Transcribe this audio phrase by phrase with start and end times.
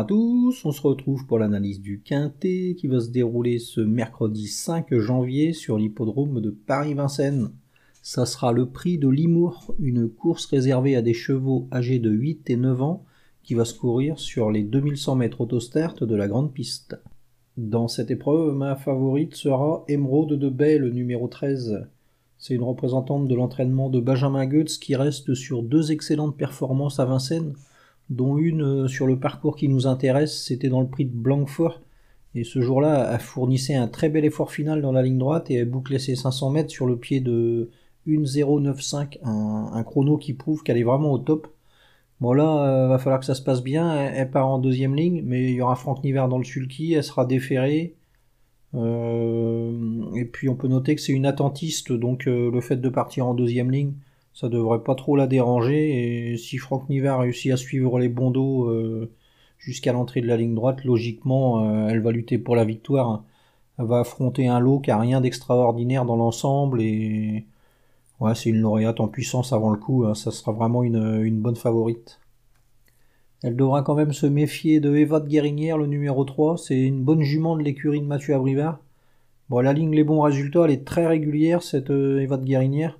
[0.00, 4.46] à tous, on se retrouve pour l'analyse du Quintet qui va se dérouler ce mercredi
[4.46, 7.50] 5 janvier sur l'hippodrome de Paris-Vincennes.
[8.00, 12.48] Ça sera le prix de Limour, une course réservée à des chevaux âgés de 8
[12.48, 13.04] et 9 ans
[13.42, 16.98] qui va se courir sur les 2100 mètres autostart de la grande piste.
[17.58, 21.86] Dans cette épreuve, ma favorite sera Emeraude de Bay, le numéro 13.
[22.38, 27.04] C'est une représentante de l'entraînement de Benjamin Goetz qui reste sur deux excellentes performances à
[27.04, 27.52] Vincennes,
[28.10, 31.80] dont une euh, sur le parcours qui nous intéresse, c'était dans le prix de Blanquefort.
[32.34, 35.54] Et ce jour-là, elle fournissait un très bel effort final dans la ligne droite et
[35.54, 37.70] elle bouclait ses 500 mètres sur le pied de
[38.06, 41.48] 1.095, un, chrono qui prouve qu'elle est vraiment au top.
[42.20, 43.96] Bon là, euh, va falloir que ça se passe bien.
[43.96, 47.04] Elle, part en deuxième ligne, mais il y aura Franck Niver dans le sulky, elle
[47.04, 47.96] sera déférée.
[48.74, 53.26] Euh, et puis on peut noter que c'est une attentiste, donc le fait de partir
[53.26, 53.94] en deuxième ligne,
[54.32, 56.32] ça devrait pas trop la déranger.
[56.32, 59.12] Et si Franck Niver réussit à suivre les bons dos euh,
[59.58, 63.24] jusqu'à l'entrée de la ligne droite, logiquement, elle va lutter pour la victoire.
[63.78, 67.46] Elle va affronter un lot qui a rien d'extraordinaire dans l'ensemble et
[68.20, 70.04] ouais, c'est une lauréate en puissance avant le coup.
[70.04, 70.14] Hein.
[70.14, 72.20] ça sera vraiment une, une bonne favorite.
[73.42, 76.58] Elle devra quand même se méfier de Eva de Guérinière, le numéro 3.
[76.58, 78.80] C'est une bonne jument de l'écurie de Mathieu Abrivard.
[79.48, 82.99] Bon, la ligne Les Bons Résultats, elle est très régulière, cette euh, Eva de Guérinière.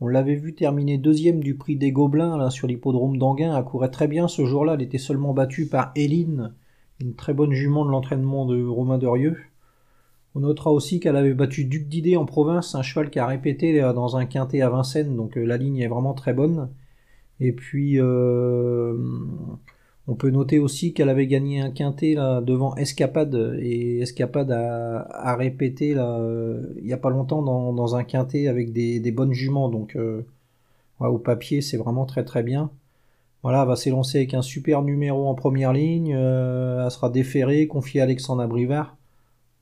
[0.00, 3.56] On l'avait vu terminer deuxième du prix des Gobelins là, sur l'hippodrome d'Anguin.
[3.56, 4.74] Elle courait très bien ce jour-là.
[4.74, 6.54] Elle était seulement battue par Héline,
[7.00, 9.38] une très bonne jument de l'entraînement de Romain Derieux.
[10.34, 13.82] On notera aussi qu'elle avait battu Duc d'Idée en province, un cheval qui a répété
[13.82, 16.68] euh, dans un quintet à Vincennes, donc euh, la ligne est vraiment très bonne.
[17.40, 17.98] Et puis,
[20.08, 25.34] on peut noter aussi qu'elle avait gagné un quintet là, devant Escapade et Escapade a,
[25.34, 29.68] répété là, euh, il n'y a pas longtemps dans, un quintet avec des, bonnes juments.
[29.68, 30.22] Donc euh,
[31.00, 32.70] au papier c'est vraiment très très bien.
[33.42, 36.14] Voilà, elle va s'élancer avec un super numéro en première ligne.
[36.14, 38.96] Euh, elle sera déférée, confiée à Alexandre Abrivard.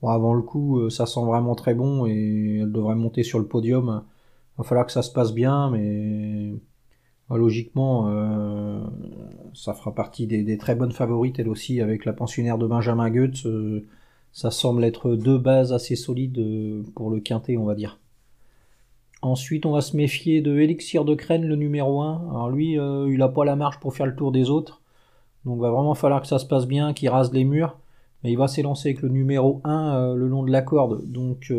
[0.02, 4.02] avant le coup, ça sent vraiment très bon et elle devrait monter sur le podium.
[4.56, 6.54] Il va falloir que ça se passe bien, mais
[7.30, 8.08] logiquement,
[9.54, 13.46] ça fera partie des, très bonnes favorites, elle aussi, avec la pensionnaire de Benjamin Goetz.
[13.46, 13.86] Euh,
[14.32, 17.98] ça semble être deux bases assez solides euh, pour le quintet, on va dire.
[19.22, 22.28] Ensuite, on va se méfier de Elixir de Crène, le numéro 1.
[22.30, 24.82] Alors lui, euh, il n'a pas la marge pour faire le tour des autres.
[25.44, 27.78] Donc il va vraiment falloir que ça se passe bien, qu'il rase les murs.
[28.22, 31.10] Mais il va s'élancer avec le numéro 1 le long de la corde.
[31.10, 31.52] Donc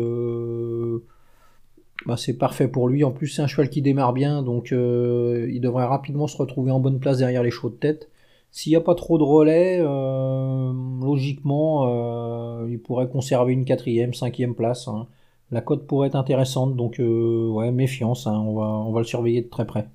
[2.04, 3.04] bah, c'est parfait pour lui.
[3.04, 6.70] En plus, c'est un cheval qui démarre bien, donc euh, il devrait rapidement se retrouver
[6.70, 8.10] en bonne place derrière les chevaux de tête.
[8.50, 14.14] S'il n'y a pas trop de relais, euh, logiquement, euh, il pourrait conserver une quatrième,
[14.14, 14.88] cinquième place.
[14.88, 15.06] Hein.
[15.50, 18.38] La cote pourrait être intéressante, donc ouais, méfiance, hein.
[18.38, 19.88] on, va, on va le surveiller de très près.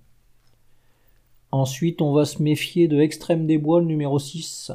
[1.51, 4.71] Ensuite, on va se méfier de Extrême des Bois, le numéro 6.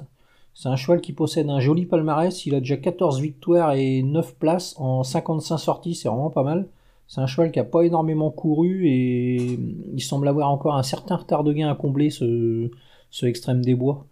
[0.54, 4.36] C'est un cheval qui possède un joli palmarès, il a déjà 14 victoires et 9
[4.36, 6.66] places en 55 sorties, c'est vraiment pas mal.
[7.08, 9.58] C'est un cheval qui a pas énormément couru et
[9.94, 12.70] il semble avoir encore un certain retard de gain à combler ce,
[13.10, 14.06] ce extrême des bois.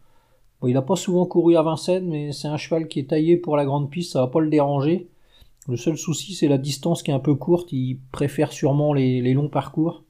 [0.60, 3.37] Bon, il n'a pas souvent couru à Vincennes, mais c'est un cheval qui est taillé
[3.37, 5.09] pour la grande piste, ça va pas le déranger.
[5.66, 7.72] Le seul souci, c'est la distance qui est un peu courte.
[7.72, 10.04] Il préfère sûrement les, longs parcours.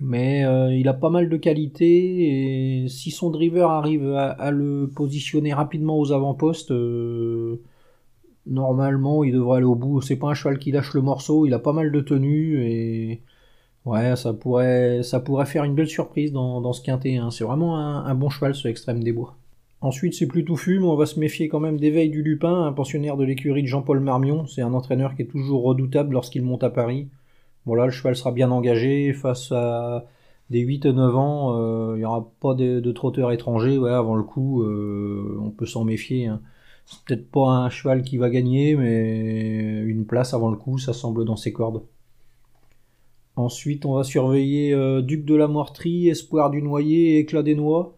[0.00, 4.88] Mais euh, il a pas mal de qualité et si son driver arrive à, le
[4.94, 7.60] positionner rapidement aux avant-postes, euh,
[8.48, 10.00] normalement, il devrait aller au bout.
[10.00, 13.22] C'est pas un cheval qui lâche le morceau, il a pas mal de tenue et
[13.84, 17.16] ouais, ça pourrait, ça pourrait faire une belle surprise dans, ce quintet.
[17.16, 17.30] Hein.
[17.30, 19.36] C'est vraiment un, bon cheval, ce extrême des bois.
[19.80, 22.72] Ensuite, c'est plus touffu, mais on va se méfier quand même d'éveil du Lupin, un
[22.72, 24.46] pensionnaire de l'écurie de Jean-Paul Marmion.
[24.46, 27.08] C'est un entraîneur qui est toujours redoutable lorsqu'il monte à Paris.
[27.64, 30.06] Voilà, le cheval sera bien engagé face à
[30.50, 31.56] des 8 et 9 ans.
[31.56, 33.78] Euh, il n'y aura pas de, trotteurs étrangers.
[33.88, 36.26] Avant le coup, euh, on peut s'en méfier.
[36.26, 36.40] Hein.
[36.88, 40.94] C'est peut-être pas un cheval qui va gagner, mais une place avant le coup, ça
[40.94, 41.82] semble dans ses cordes.
[43.36, 47.96] Ensuite, on va surveiller euh, Duc de la Moitrie, Espoir du Noyer Éclat des Noix.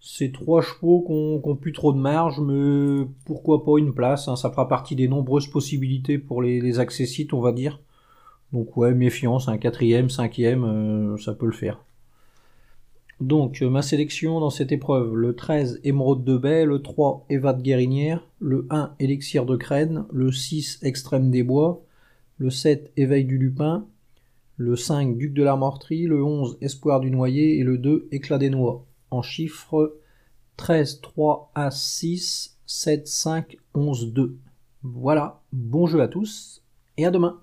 [0.00, 4.36] Ces trois chevaux qui ont, plus trop de marge, mais pourquoi pas une place hein.
[4.36, 7.80] Ça fera partie des nombreuses possibilités pour les, les accessites, on va dire.
[8.54, 11.84] Donc ouais, méfiance, un quatrième, cinquième, euh, ça peut le faire.
[13.20, 17.52] Donc, euh, ma sélection dans cette épreuve, le 13 Émeraude de Baie, le 3 Eva
[17.52, 21.84] de Guérinière, le 1 Élixir de Crène, le 6 Extrême des Bois,
[22.38, 23.86] le 7 Éveil du Lupin,
[24.56, 28.48] le 5 Duc de l'Armorterie, le 11 Espoir du Noyer et le 2 Éclat des
[28.48, 28.86] Noix.
[29.10, 29.98] En chiffres
[30.56, 34.38] 13, 3 à 6, 7, 5, 11, 2.
[34.82, 36.62] Voilà, bon jeu à tous
[36.96, 37.38] et à demain